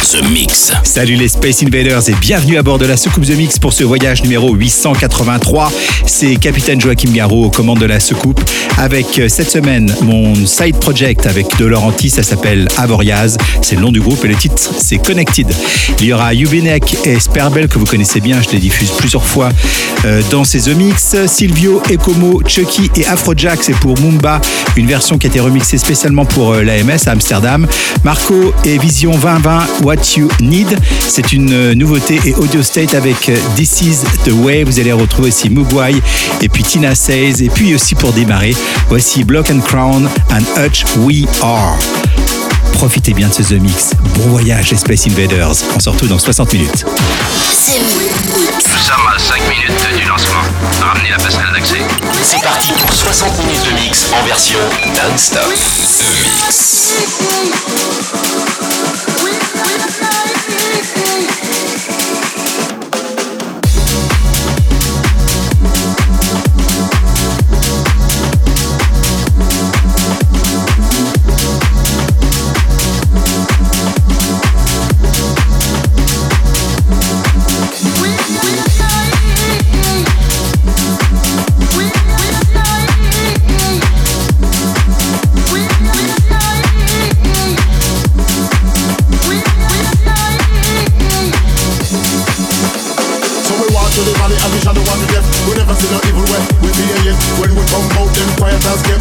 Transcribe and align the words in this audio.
The 0.00 0.22
Mix. 0.30 0.72
Salut 0.82 1.14
les 1.14 1.28
Space 1.28 1.62
Invaders 1.62 2.08
et 2.08 2.14
bienvenue 2.20 2.56
à 2.56 2.62
bord 2.62 2.78
de 2.78 2.86
la 2.86 2.96
soucoupe 2.96 3.26
The 3.26 3.36
Mix 3.36 3.58
pour 3.58 3.72
ce 3.72 3.84
voyage 3.84 4.22
numéro 4.22 4.54
883. 4.54 5.70
C'est 6.06 6.36
Capitaine 6.36 6.80
Joachim 6.80 7.10
Garraud 7.12 7.44
aux 7.44 7.50
commandes 7.50 7.78
de 7.78 7.86
la 7.86 8.00
soucoupe 8.00 8.40
avec 8.78 9.18
euh, 9.18 9.28
cette 9.28 9.50
semaine 9.50 9.94
mon 10.00 10.34
side 10.46 10.76
project 10.76 11.26
avec 11.26 11.46
De 11.58 11.70
ça 12.08 12.22
s'appelle 12.22 12.66
Avoriaz, 12.78 13.36
c'est 13.60 13.76
le 13.76 13.82
nom 13.82 13.92
du 13.92 14.00
groupe 14.00 14.24
et 14.24 14.28
le 14.28 14.36
titre 14.36 14.56
c'est 14.56 14.98
Connected. 14.98 15.46
Il 16.00 16.06
y 16.06 16.12
aura 16.12 16.32
Yubinek 16.32 17.06
et 17.06 17.20
Sperbel 17.20 17.68
que 17.68 17.78
vous 17.78 17.84
connaissez 17.84 18.20
bien, 18.20 18.40
je 18.42 18.50
les 18.50 18.58
diffuse 18.58 18.90
plusieurs 18.92 19.24
fois 19.24 19.50
euh, 20.06 20.22
dans 20.30 20.44
ces 20.44 20.62
The 20.62 20.76
Mix. 20.76 21.14
Silvio, 21.26 21.82
Ecomo, 21.90 22.42
Chucky 22.46 22.90
et 22.96 23.06
Afrojack, 23.06 23.60
c'est 23.62 23.76
pour 23.76 23.98
Mumba, 24.00 24.40
une 24.76 24.86
version 24.86 25.18
qui 25.18 25.26
a 25.26 25.30
été 25.30 25.40
remixée 25.40 25.78
spécialement 25.78 26.24
pour 26.24 26.54
euh, 26.54 26.62
l'AMS 26.62 27.06
à 27.06 27.10
Amsterdam. 27.10 27.66
Marco 28.02 28.54
et 28.64 28.78
Vision 28.78 29.12
2020, 29.12 29.66
What 29.90 30.16
You 30.16 30.28
Need, 30.38 30.78
c'est 31.08 31.32
une 31.32 31.52
euh, 31.52 31.74
nouveauté 31.74 32.20
et 32.24 32.32
Audio 32.36 32.62
State 32.62 32.94
avec 32.94 33.28
This 33.56 33.80
Is 33.80 33.96
The 34.24 34.30
Way. 34.30 34.62
Vous 34.62 34.78
allez 34.78 34.92
retrouver 34.92 35.30
aussi 35.30 35.50
Mugwai 35.50 35.96
et 36.40 36.48
puis 36.48 36.62
Tina 36.62 36.94
Says. 36.94 37.42
Et 37.42 37.48
puis 37.48 37.74
aussi 37.74 37.96
pour 37.96 38.12
démarrer, 38.12 38.54
voici 38.88 39.24
Block 39.24 39.50
and 39.50 39.58
Crown 39.66 40.08
and 40.30 40.44
Hutch 40.56 40.84
We 40.98 41.24
Are. 41.42 41.76
Profitez 42.74 43.14
bien 43.14 43.26
de 43.26 43.32
ce 43.32 43.42
The 43.42 43.60
Mix. 43.60 43.90
Bon 44.14 44.28
voyage 44.28 44.70
les 44.70 44.76
Space 44.76 45.08
Invaders. 45.08 45.56
On 45.74 45.80
se 45.80 45.90
retrouve 45.90 46.08
dans 46.08 46.20
60 46.20 46.52
minutes. 46.52 46.84
Nous 46.86 46.94
sommes 48.78 49.08
à 49.12 49.18
5 49.18 49.40
minutes 49.48 50.00
du 50.00 50.06
lancement. 50.08 50.44
Ramenez 50.80 51.10
la 51.10 51.16
passerelle 51.16 51.52
d'accès. 51.52 51.80
C'est 52.22 52.40
parti 52.42 52.70
pour 52.78 52.92
60 52.92 53.44
minutes 53.44 53.64
de 53.64 53.72
mix 53.82 54.04
en 54.12 54.24
version 54.24 54.60
non-stop. 54.86 55.52
The 55.98 56.04
Mix. 56.22 56.90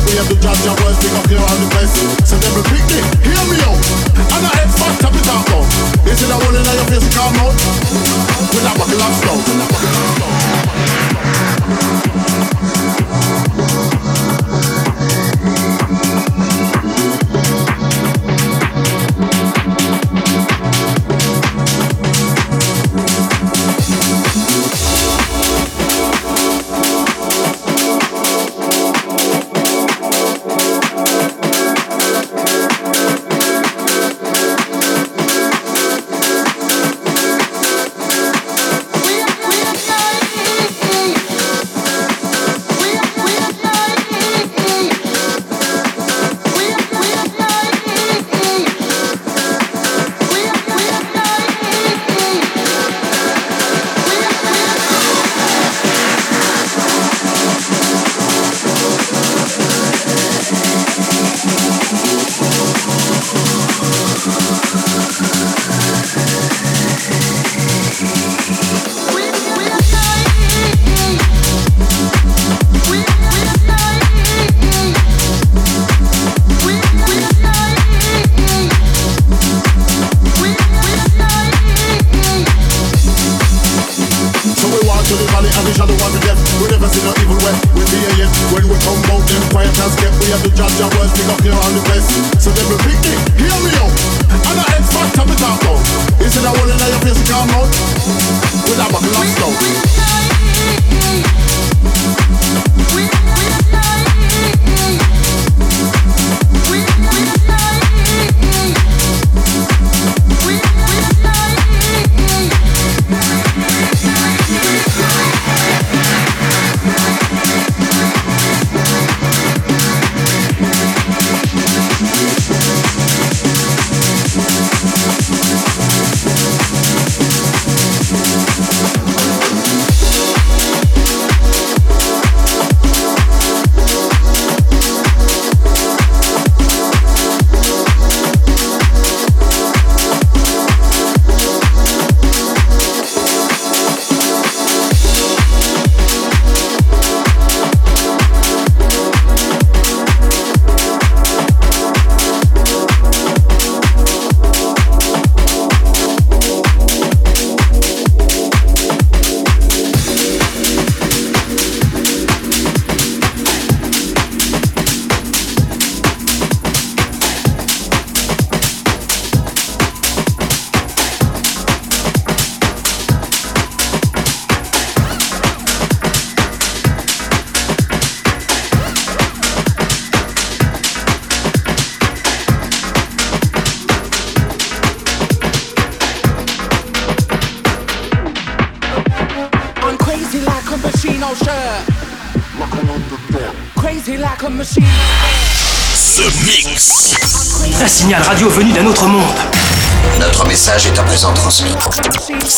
We 0.09 0.17
have 0.17 0.27
to 0.27 0.33
judge 0.41 0.65
our 0.65 0.73
words. 0.81 0.97
Pick 0.97 1.13
up 1.13 1.21
on 1.21 1.57
the 1.61 1.69
place. 1.69 1.93
So 2.25 2.35
them 2.41 2.57
pick 2.65 2.81
me. 2.89 2.97
Hear 3.29 3.43
me 3.45 3.61
out. 3.61 3.77
And 4.17 4.41
I 4.41 4.49
head 4.57 4.71
fat 4.73 5.05
up 5.05 5.13
it 5.13 5.29
out 5.29 5.45
now. 5.53 5.61
They 6.02 6.15
see 6.17 6.25
that 6.25 6.41
one 6.41 6.55
in 6.57 6.65
your 6.65 6.88
face. 6.89 7.05
Come 7.13 7.38
out. 7.45 7.53
With 8.49 8.65
that 8.65 8.73
buckle 8.73 9.02
of 9.05 9.13
stone. 9.21 9.48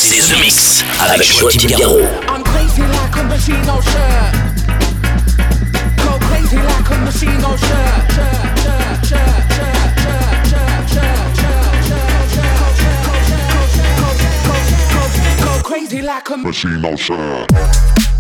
C'est 0.03 0.33
The 0.33 0.39
Mix 0.41 0.83
avec, 0.99 1.31
Joachim 1.31 1.69
Garraud. 1.77 2.01
Crazy 2.43 2.81
like 2.81 3.17
a 3.17 3.23
machine 3.23 3.63
shirt. 3.63 4.33
Go 5.97 6.17
like 6.57 6.89
a 6.89 6.97
machine 7.05 7.39
shirt. 7.39 8.01
shirt. 16.97 18.10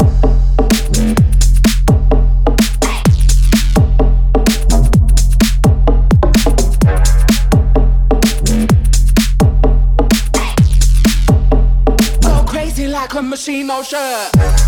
push 13.41 13.63
motion. 13.63 14.60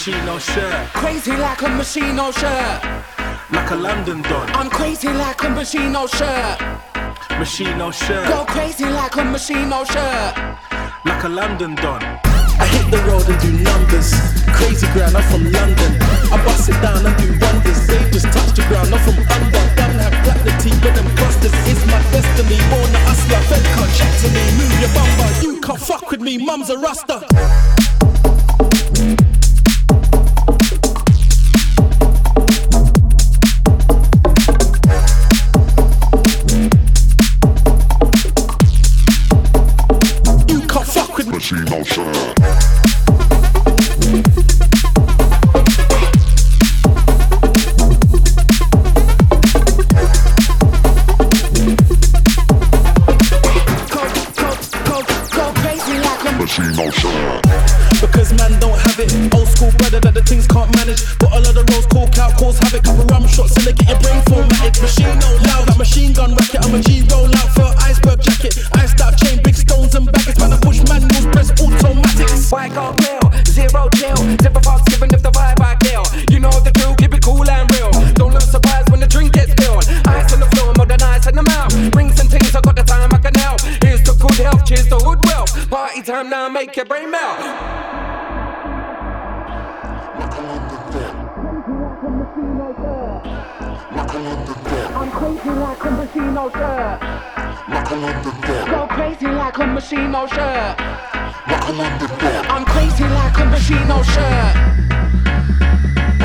Machine 0.00 0.28
oh, 0.28 0.32
on 0.32 0.40
shirt, 0.40 0.88
Crazy 0.94 1.36
like 1.36 1.60
a 1.60 1.68
machine, 1.68 2.18
oh 2.18 2.32
shirt. 2.32 2.80
like 3.52 3.70
a 3.70 3.74
London 3.76 4.22
don. 4.22 4.48
I'm 4.56 4.70
crazy 4.70 5.08
like 5.08 5.42
a 5.44 5.50
machine, 5.50 5.94
oh 5.94 6.06
shirt. 6.06 6.56
Machine 7.38 7.78
oh, 7.78 7.84
on 7.84 7.92
shirt, 7.92 8.26
Go 8.26 8.46
crazy 8.46 8.86
like 8.86 9.14
a 9.16 9.24
machine, 9.24 9.68
oh 9.70 9.84
shirt. 9.84 10.32
like 11.04 11.22
a 11.22 11.28
London 11.28 11.74
don. 11.74 12.00
I 12.00 12.64
hit 12.72 12.88
the 12.90 12.96
road 13.04 13.28
and 13.28 13.36
do 13.44 13.52
numbers. 13.60 14.16
Crazy 14.56 14.88
ground, 14.96 15.20
I'm 15.20 15.22
from 15.28 15.44
London. 15.52 15.92
I 16.32 16.40
bust 16.48 16.70
it 16.70 16.80
down 16.80 17.04
and 17.04 17.16
do 17.20 17.36
wonders. 17.36 17.86
They 17.86 18.00
just 18.08 18.32
touch 18.32 18.56
the 18.56 18.64
ground, 18.72 18.88
I'm 18.96 19.04
from 19.04 19.20
under. 19.20 19.64
Don't 19.76 20.00
have 20.00 20.16
platinum 20.24 20.80
but 20.80 20.96
them 20.96 21.08
busters. 21.20 21.52
It's 21.68 21.84
my 21.84 22.00
destiny. 22.08 22.56
Born 22.72 22.88
a 22.88 23.00
hustler, 23.04 23.44
Fed 23.52 23.64
can't 23.76 23.92
chat 24.00 24.12
to 24.24 24.28
me. 24.32 24.44
Move 24.56 24.80
your 24.80 24.92
bumper, 24.96 25.28
you 25.44 25.60
can't 25.60 25.78
fuck 25.78 26.10
with 26.10 26.22
me. 26.22 26.38
Mum's 26.40 26.70
a 26.70 26.78
rasta. 26.78 27.20
Like 56.58 56.68
a 56.68 56.82
Machine. 56.82 57.40
Because 58.00 58.32
man 58.32 58.58
don't 58.58 58.78
have 58.78 58.98
it. 58.98 59.12
Old 59.34 59.46
school 59.48 59.70
brother 59.78 60.00
that 60.00 60.14
the 60.14 60.22
things 60.22 60.46
can't 60.46 60.74
manage. 60.74 61.02
But 61.18 61.30
a 61.32 61.38
lot 61.40 61.54
of 61.56 61.68
roads 61.68 61.86
coke 61.86 62.16
out, 62.18 62.34
cause 62.38 62.58
havoc. 62.58 62.82
Couple 62.82 63.04
rum 63.06 63.26
shots 63.28 63.54
and 63.56 63.66
they 63.66 63.72
get 63.72 63.88
your 63.88 64.00
brain 64.00 64.22
formatted. 64.26 64.82
Machine 64.82 65.18
no 65.20 65.30
loud, 65.46 65.68
that 65.68 65.78
machine 65.78 66.12
gun 66.12 66.34
racket. 66.34 66.64
I'm 66.64 66.74
a 66.74 66.80
G 66.80 67.04
roll 67.12 67.30
out 67.36 67.50
for 67.54 67.68
iceberg 67.84 68.20
jacket. 68.22 68.58
Iced 68.72 69.00
out 69.00 69.16
chain, 69.18 69.38
big 69.44 69.54
stones 69.54 69.94
and 69.94 70.10
baggage. 70.10 70.38
Man, 70.38 70.52
I 70.52 70.58
push 70.58 70.82
manuals, 70.88 71.26
press 71.30 71.50
automatics. 71.60 72.50
White 72.50 72.74
gold 72.74 72.96
bill, 72.98 73.20
zero 73.46 73.86
chill. 74.00 74.18
Zipper 74.40 74.64
box 74.64 74.82
giving 74.88 75.12
if 75.12 75.22
the 75.22 75.30
vibe 75.30 75.60
I 75.60 75.76
kill. 75.78 76.02
You 76.32 76.40
know 76.40 76.54
the 76.64 76.72
drill, 76.72 76.96
keep 76.96 77.14
it 77.14 77.22
cool 77.22 77.46
and 77.46 77.68
real. 77.76 77.92
Party 85.70 86.02
time 86.02 86.28
now, 86.28 86.48
make 86.48 86.74
your 86.74 86.84
brain 86.84 87.10
melt. 87.12 87.38
I'm 94.92 95.10
crazy 95.12 95.50
like 95.50 95.84
a 95.84 95.90
machine, 95.92 96.36
oh 96.36 96.50
shirt. 96.50 97.00
Go 98.68 98.86
crazy 98.88 99.26
like 99.26 99.58
a 99.58 99.66
machine, 99.66 100.14
oh 100.14 100.26
shirt. 100.26 100.76
I'm 102.50 102.64
crazy 102.64 103.04
like 103.04 103.38
a 103.38 103.44
machine, 103.44 103.90
oh 103.90 104.02
shirt. 104.02 104.56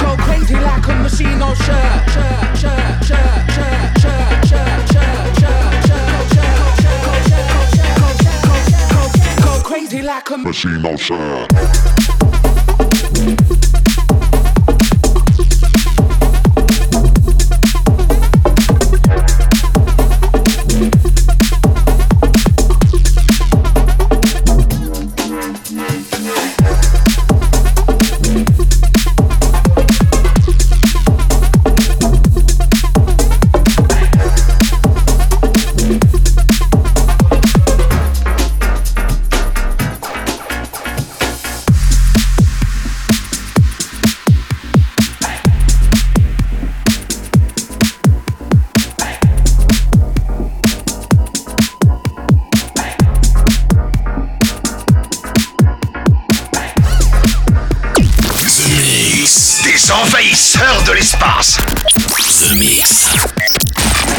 Go 0.01 0.15
crazy 0.23 0.55
like 0.55 0.87
a 0.87 0.95
machine, 0.95 1.41
oh. 1.41 1.53
Shirt, 1.53 2.09
shirt, 2.09 2.57
shirt, 2.57 3.03
shirt, 3.05 3.51
shirt, 3.51 4.01
shirt, 4.01 4.24
crazy 9.75 10.01
like 10.01 10.29
a 10.29 10.37
Machine 10.37 10.85
on. 10.85 11.47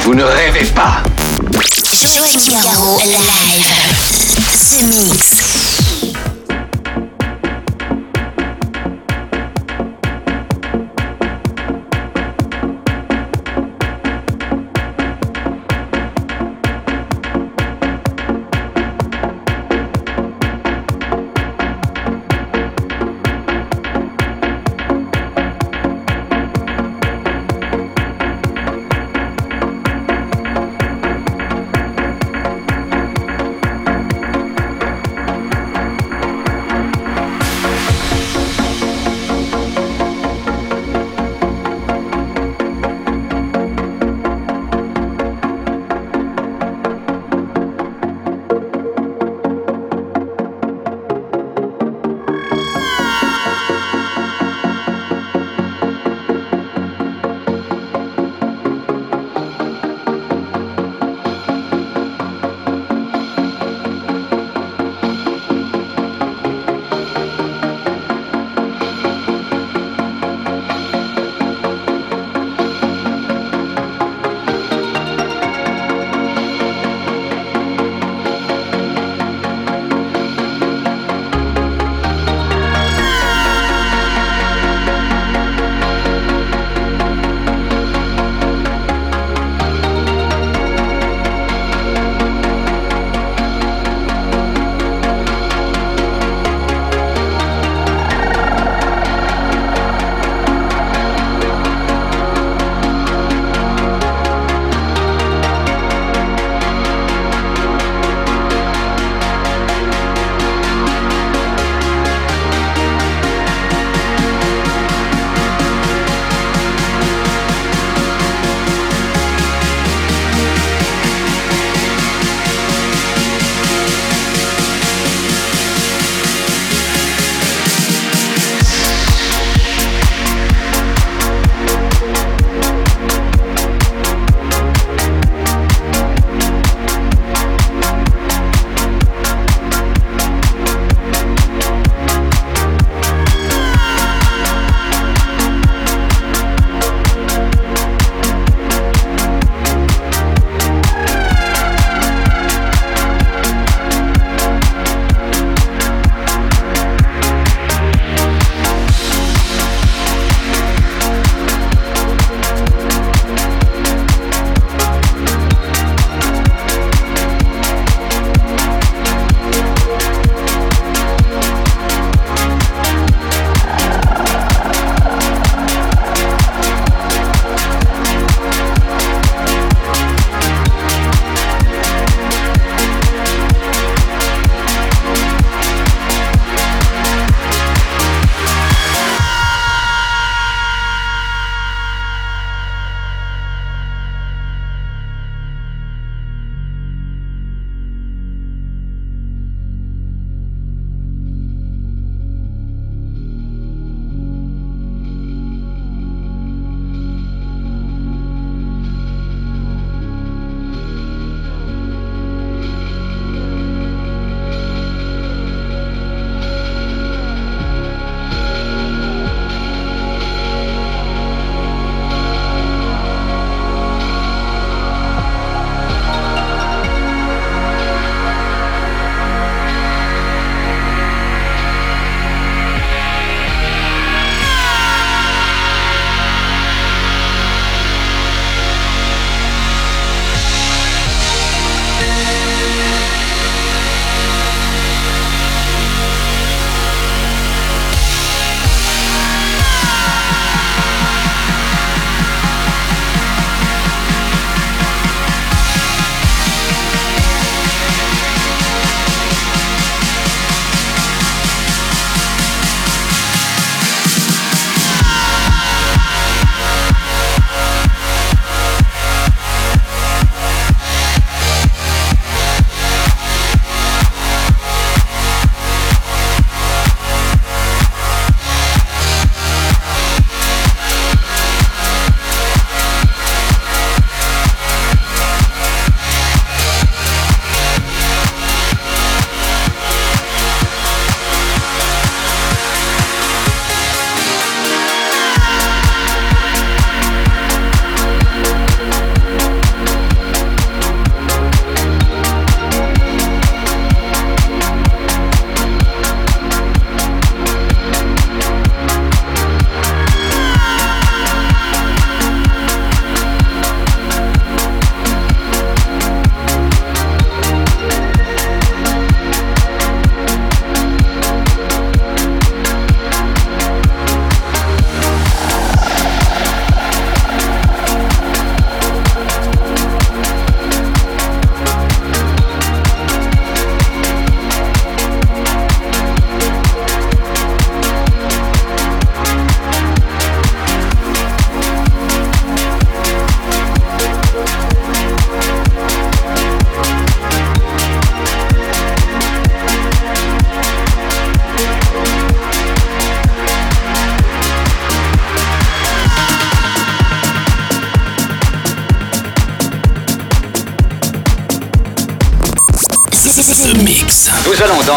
Vous 0.03 0.15
ne 0.15 0.25
rêvez 0.25 0.65
pas. 0.67 1.03
Joachim 2.15 2.51
Garraud, 2.51 3.01
live. 3.05 3.67
The 4.71 4.83
Mix. 4.85 5.36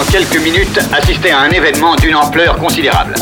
Quelques 0.06 0.38
minutes 0.38 0.80
assister 0.94 1.32
à 1.32 1.40
un 1.42 1.50
événement 1.50 1.96
d'une 1.96 2.16
ampleur 2.16 2.58
considérable. 2.58 3.16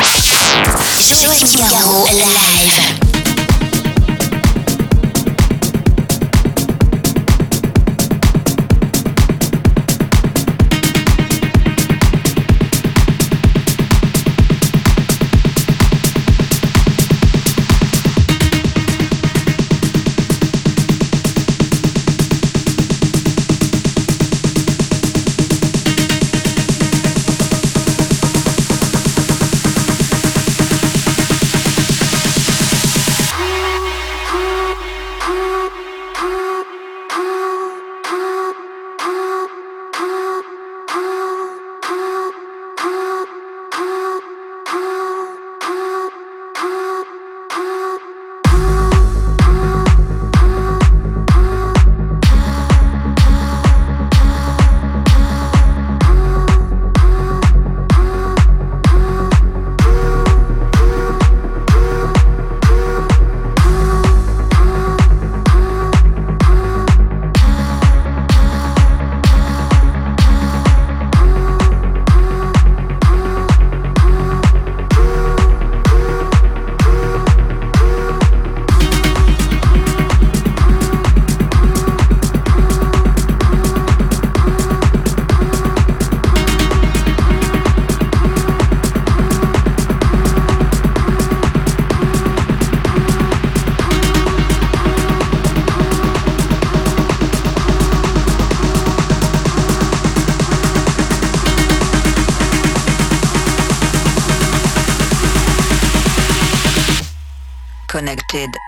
Limited 108.33 108.59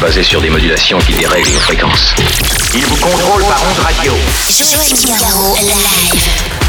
basé 0.00 0.22
sur 0.22 0.40
des 0.40 0.48
modulations 0.48 0.98
qui 1.00 1.12
dérèglent 1.12 1.52
nos 1.52 1.60
fréquences. 1.60 2.14
Ils 2.74 2.84
vous 2.86 2.96
contrôlent 2.96 3.42
par 3.42 3.62
onde 3.68 3.78
radio. 3.78 4.14
Mix. 4.88 6.59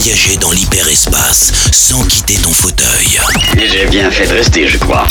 Voyager 0.00 0.36
dans 0.38 0.50
l'hyperespace 0.52 1.52
sans 1.72 2.02
quitter 2.04 2.34
ton 2.36 2.52
fauteuil. 2.52 3.20
J'ai 3.58 3.84
bien 3.86 4.10
fait 4.10 4.26
de 4.26 4.32
rester, 4.32 4.66
je 4.66 4.78
crois. 4.78 5.06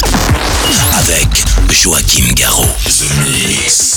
Avec 0.98 1.28
Joachim 1.70 2.34
Garraud. 2.34 2.66
The 2.86 3.48
Mix. 3.48 3.89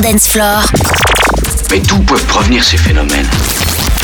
Dance 0.00 0.28
Floor. 0.28 0.62
Mais 1.70 1.80
d'où 1.80 1.98
peuvent 2.00 2.24
provenir 2.26 2.64
ces 2.64 2.76
phénomènes 2.76 3.28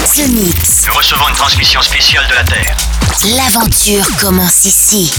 Ce 0.04 0.22
mix. 0.22 0.84
Nous 0.86 0.94
recevons 0.94 1.28
une 1.28 1.34
transmission 1.34 1.82
spéciale 1.82 2.26
de 2.28 2.34
la 2.34 2.44
Terre. 2.44 2.76
L'aventure 3.36 4.06
commence 4.20 4.64
ici. 4.64 5.12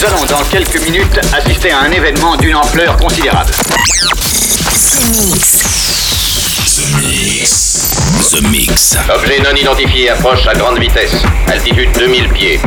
Nous 0.00 0.06
allons 0.06 0.24
dans 0.24 0.42
quelques 0.44 0.80
minutes 0.80 1.20
assister 1.36 1.72
à 1.72 1.80
un 1.80 1.90
événement 1.90 2.34
d'une 2.36 2.56
ampleur 2.56 2.96
considérable. 2.96 3.50
The 3.50 5.04
Mix. 5.10 5.58
The 6.74 6.96
Mix. 6.96 8.30
The 8.30 8.42
Mix. 8.44 8.96
Objet 9.14 9.40
non 9.40 9.54
identifié 9.54 10.08
approche 10.08 10.46
à 10.46 10.54
grande 10.54 10.78
vitesse. 10.78 11.12
Altitude 11.48 11.92
2000 11.98 12.28
pieds. 12.30 12.60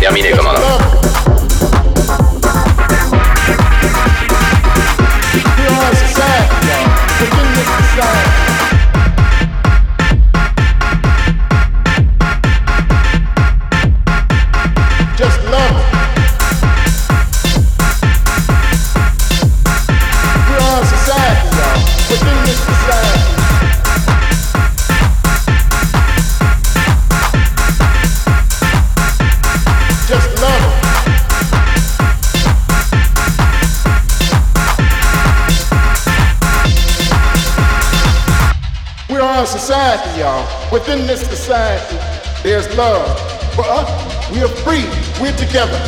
Terminé, 0.00 0.32
commandant. 0.32 0.60
Y'all. 40.26 40.72
Within 40.72 41.06
this 41.06 41.20
society, 41.20 41.96
there's 42.42 42.66
love. 42.76 43.06
For 43.54 43.64
us, 43.64 43.88
we 44.32 44.42
are 44.42 44.54
free. 44.66 44.84
We're 45.22 45.36
together. 45.36 45.78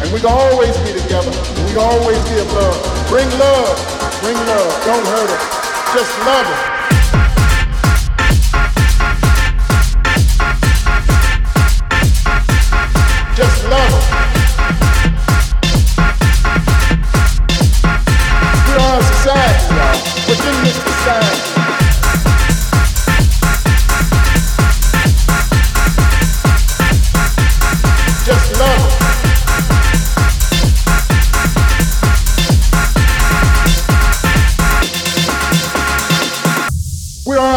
And 0.00 0.08
we 0.12 0.20
can 0.20 0.32
always 0.32 0.74
be 0.78 0.92
together. 0.96 1.32
We 1.60 1.76
can 1.76 1.84
always 1.92 2.20
give 2.24 2.48
love. 2.52 2.78
Bring 3.08 3.28
love. 3.38 3.76
Bring 4.22 4.38
love. 4.52 4.70
Don't 4.88 5.06
hurt 5.12 5.30
us. 5.36 5.44
Just 5.94 6.12
love 6.24 6.46
it. 6.48 6.75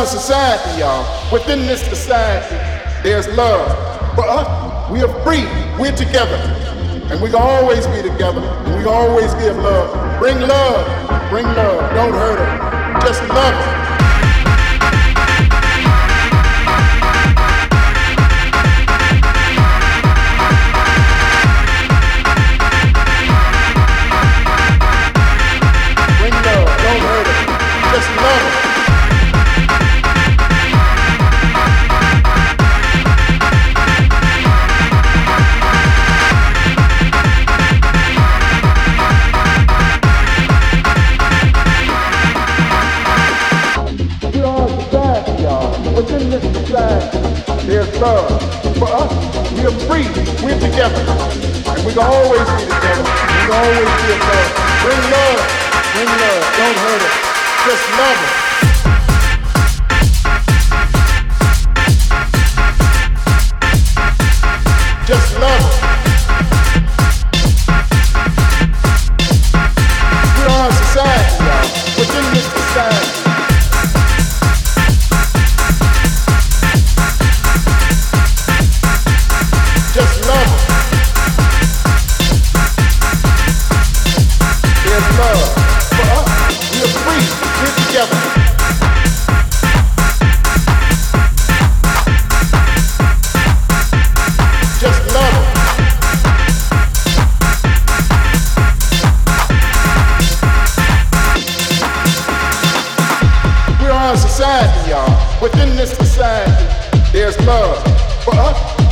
Society, 0.10 0.80
y'all. 0.80 1.06
Within 1.32 1.60
this 1.68 1.82
society, 1.82 2.56
there's 3.04 3.28
love. 3.38 3.68
For 4.16 4.26
us, 4.28 4.92
we 4.92 5.02
are 5.04 5.24
free. 5.24 5.46
We're 5.80 5.96
together. 5.96 6.36
And 7.12 7.22
we 7.22 7.30
can 7.30 7.42
always 7.42 7.86
be 7.88 8.02
together. 8.02 8.42
And 8.42 8.76
we 8.76 8.84
can 8.84 8.94
always 8.94 9.34
give 9.36 9.56
love. 9.58 10.20
Bring 10.20 10.40
love. 10.42 11.30
Bring 11.30 11.46
love. 11.46 11.94
Don't 11.94 12.14
hurt 12.14 12.40
it. 12.40 13.06
Just 13.06 13.22
love 13.30 13.54
it. 13.54 13.89
Always 53.60 53.76
give 53.76 54.22
love. 54.24 54.52
Bring 54.84 55.04
love. 55.12 55.40
Bring 55.92 56.08
love. 56.08 56.44
Don't 56.56 56.78
hurt 56.80 57.02
it. 57.04 57.14
Just 57.68 57.86
love 58.00 58.16
it. 58.24 58.49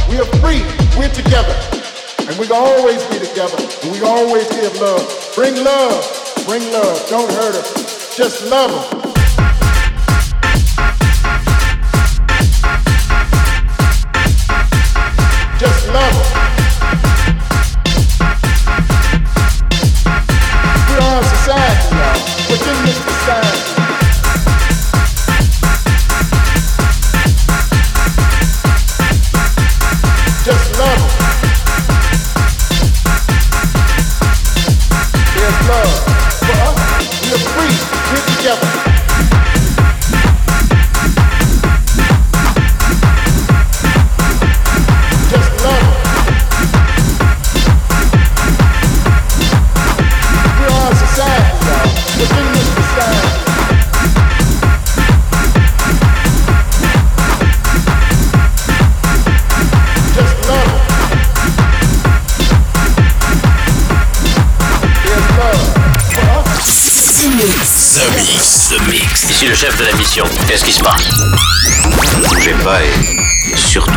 We 0.10 0.20
are 0.20 0.26
free. 0.40 0.64
We're 0.98 1.10
together. 1.10 1.56
And 2.28 2.38
we 2.40 2.48
can 2.48 2.56
always 2.56 3.04
be 3.06 3.20
together. 3.20 3.58
And 3.84 3.92
we 3.92 4.02
always 4.02 4.48
give 4.50 4.76
love. 4.80 5.32
Bring 5.36 5.56
love. 5.64 6.44
Bring 6.46 6.64
love. 6.72 7.10
Don't 7.10 7.32
hurt 7.32 7.56
us. 7.56 8.16
Just 8.16 8.50
love 8.50 8.92
them. 8.92 9.17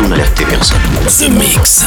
Et 0.01 0.07
surtout 0.07 0.07
n'alertez 0.07 0.45
personne. 0.45 0.77
The 1.07 1.29
Mix. 1.29 1.85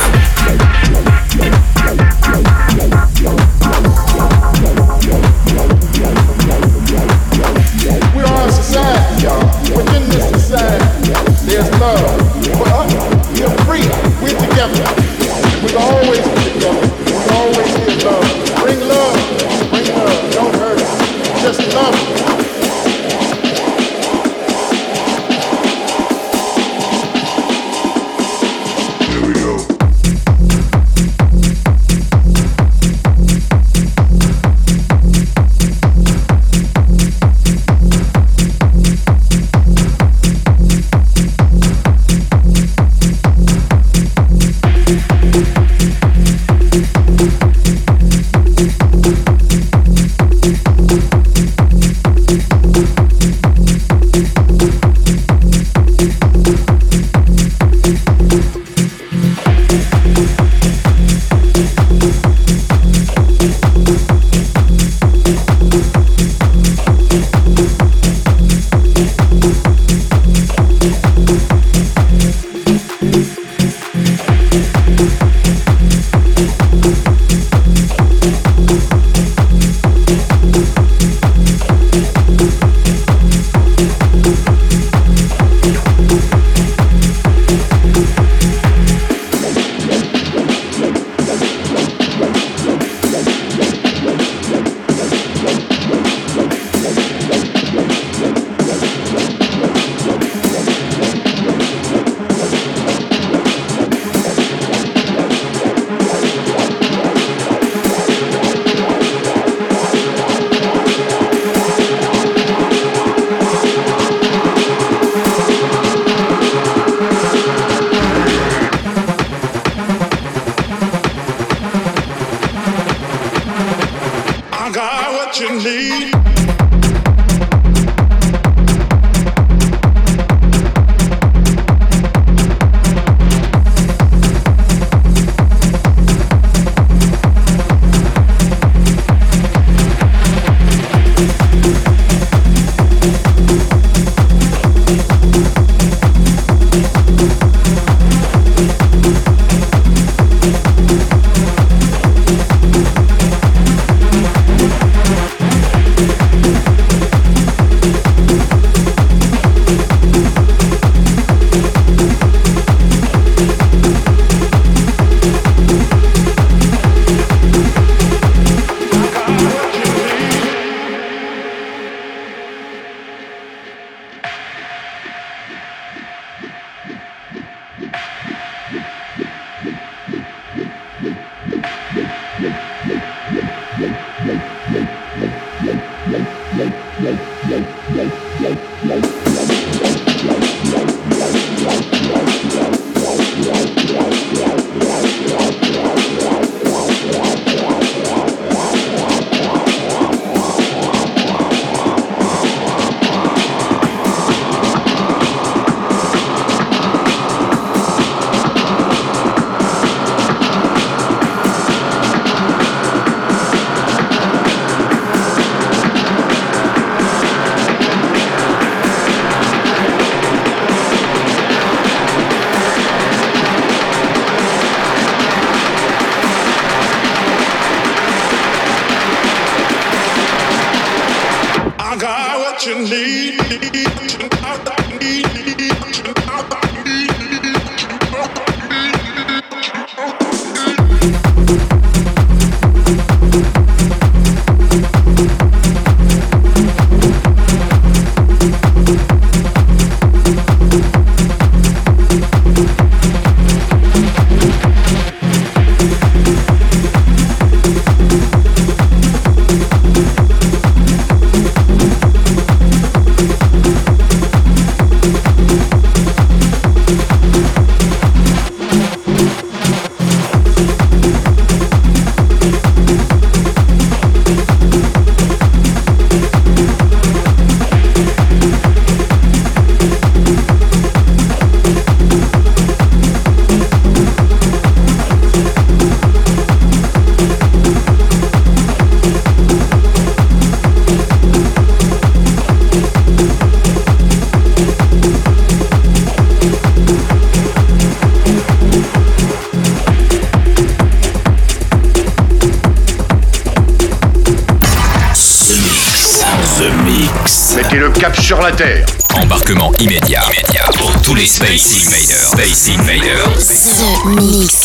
Space 311.45 311.85
Invaders. 311.85 312.31
Space 312.31 312.69
Invaders. 312.69 313.49
The 313.79 314.39
Mix. 314.41 314.64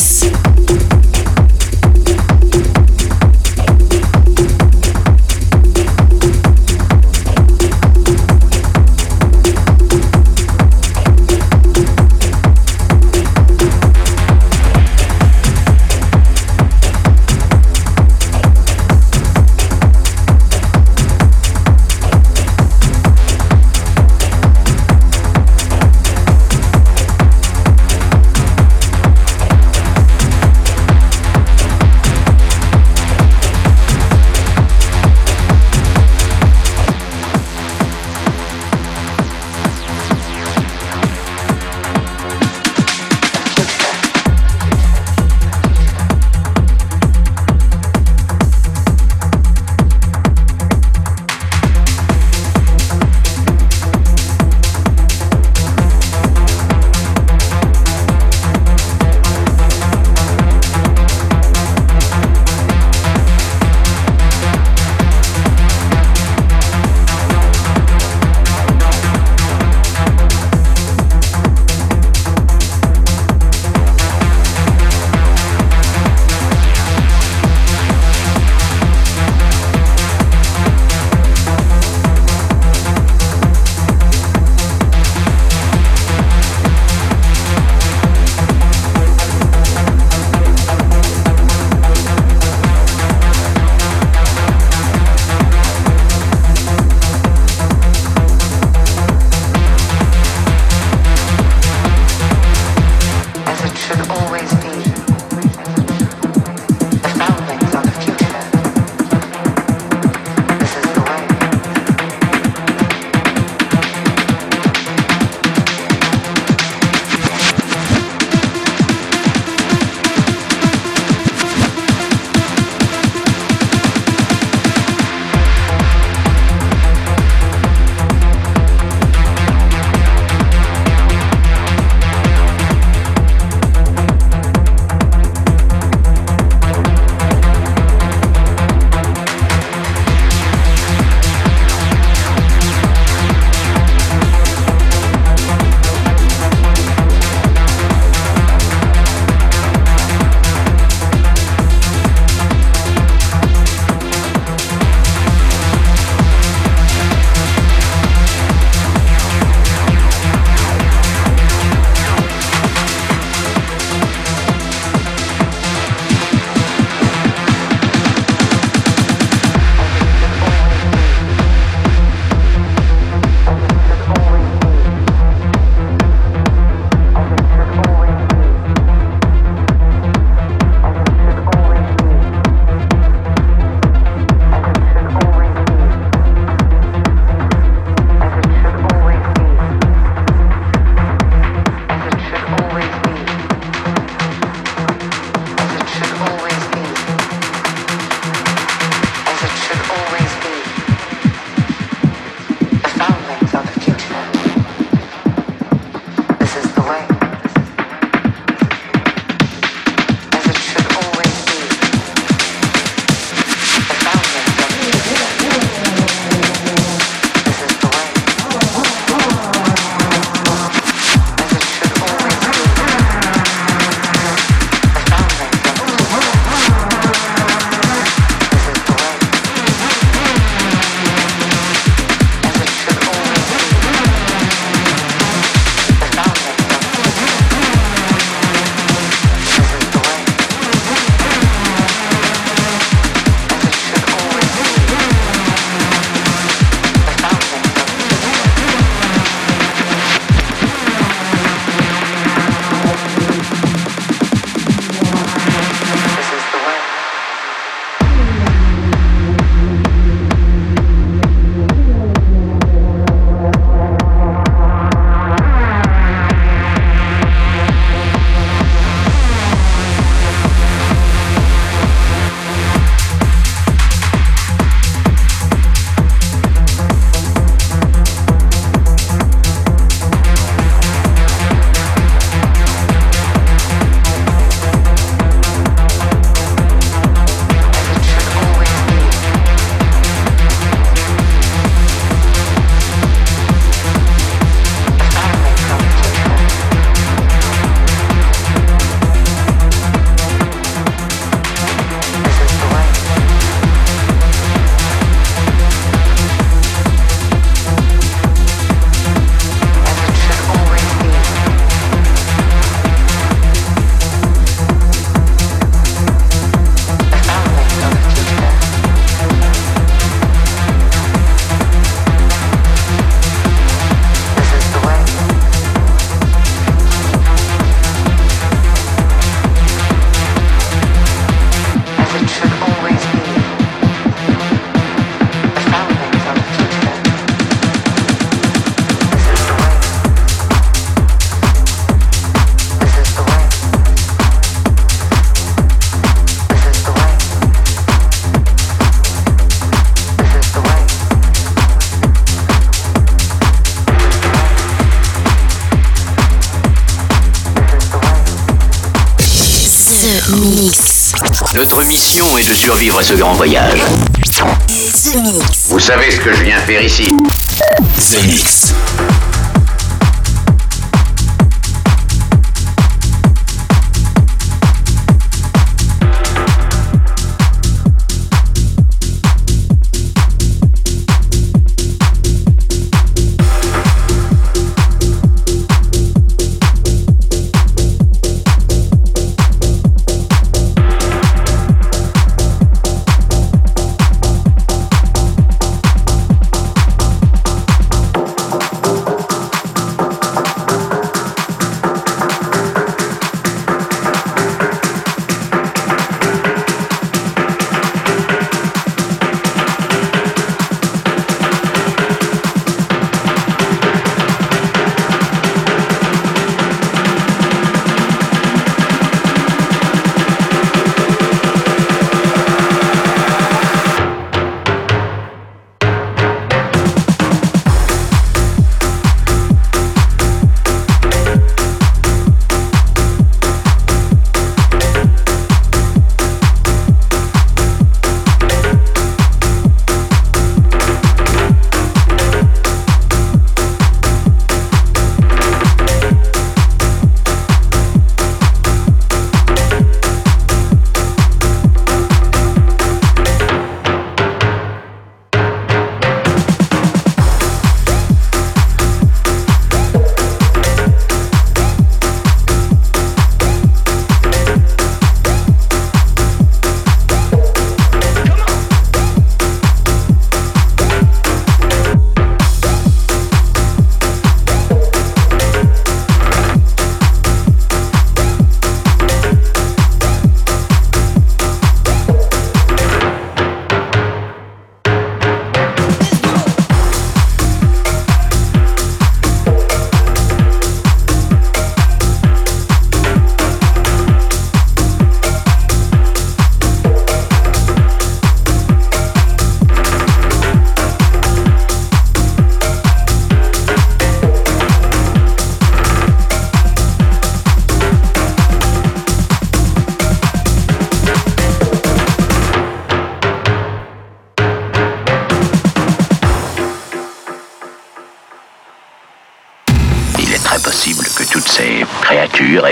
De 362.49 362.53
survivre 362.55 362.97
à 362.97 363.03
ce 363.03 363.13
grand 363.13 363.33
voyage. 363.33 363.79
The 364.23 365.15
Mix. 365.21 365.67
Vous 365.69 365.79
savez 365.79 366.09
ce 366.09 366.19
que 366.19 366.33
je 366.33 366.43
viens 366.43 366.57
faire 366.57 366.81
ici 366.81 367.07
The 367.07 368.25
Mix. 368.25 368.73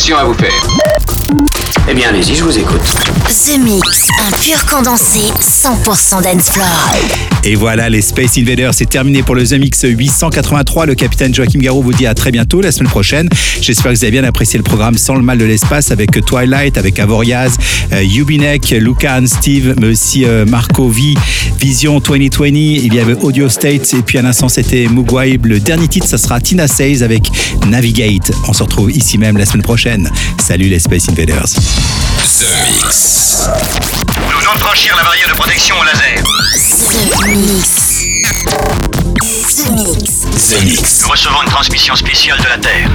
Communication 0.04 0.16
à 0.18 0.24
vous 0.24 0.34
faire. 0.34 0.66
Eh 1.88 1.94
bien, 1.94 2.08
allez-y, 2.10 2.34
je 2.34 2.44
vous 2.44 2.58
écoute. 2.58 2.82
The 3.26 3.58
Mix, 3.58 4.03
pur 4.54 4.66
condensé 4.66 5.20
100% 5.40 6.22
dance 6.22 6.50
floor. 6.50 6.66
Et 7.44 7.54
voilà, 7.54 7.88
les 7.88 8.02
Space 8.02 8.38
Invaders, 8.38 8.72
c'est 8.74 8.88
terminé 8.88 9.22
pour 9.22 9.34
le 9.34 9.44
The 9.46 9.54
Mix 9.54 9.84
883. 9.84 10.86
Le 10.86 10.94
capitaine 10.94 11.34
Joachim 11.34 11.58
Garraud 11.58 11.82
vous 11.82 11.92
dit 11.92 12.06
à 12.06 12.14
très 12.14 12.30
bientôt, 12.30 12.60
la 12.60 12.70
semaine 12.70 12.88
prochaine. 12.88 13.28
J'espère 13.60 13.92
que 13.92 13.98
vous 13.98 14.04
avez 14.04 14.12
bien 14.12 14.24
apprécié 14.24 14.56
le 14.56 14.62
programme 14.62 14.96
sans 14.96 15.14
le 15.14 15.22
mal 15.22 15.38
de 15.38 15.44
l'espace 15.44 15.90
avec 15.90 16.24
Twilight, 16.24 16.78
avec 16.78 16.98
Avoriaz, 16.98 17.56
euh, 17.92 18.02
Yubinek, 18.02 18.70
Lucan, 18.70 19.24
Steve, 19.26 19.74
mais 19.80 19.88
aussi 19.88 20.24
euh, 20.24 20.44
Marco 20.46 20.88
V, 20.88 21.14
Vision 21.58 21.98
2020. 22.00 22.46
Il 22.46 22.94
y 22.94 23.00
avait 23.00 23.14
Audio 23.14 23.48
State 23.48 23.94
et 23.94 24.02
puis 24.02 24.18
à 24.18 24.22
l'instant 24.22 24.48
c'était 24.48 24.86
Mugwai. 24.88 25.38
Le 25.42 25.60
dernier 25.60 25.88
titre, 25.88 26.06
ça 26.06 26.18
sera 26.18 26.40
Tina 26.40 26.68
Says 26.68 27.02
avec 27.02 27.24
Navigate. 27.66 28.30
On 28.48 28.52
se 28.52 28.62
retrouve 28.62 28.90
ici 28.90 29.18
même 29.18 29.36
la 29.36 29.46
semaine 29.46 29.62
prochaine. 29.62 30.10
Salut 30.38 30.68
les 30.68 30.78
Space 30.78 31.08
Invaders. 31.08 31.48
The 32.38 32.82
Mix. 32.82 34.03
Nous 34.44 34.50
venons 34.50 34.60
de 34.60 34.64
franchir 34.66 34.94
la 34.94 35.02
barrière 35.04 35.28
de 35.28 35.32
protection 35.32 35.74
au 35.78 35.84
laser. 35.84 36.22
The 37.18 37.28
Mix. 37.28 38.04
The 39.56 39.70
Mix. 39.70 40.20
The 40.50 40.64
Mix. 40.64 41.02
Nous 41.02 41.08
recevons 41.08 41.42
une 41.42 41.48
transmission 41.48 41.96
spéciale 41.96 42.38
de 42.40 42.48
la 42.48 42.58
Terre. 42.58 42.90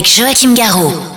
Avec 0.00 0.08
Joachim 0.08 0.54
Garraud. 0.54 1.09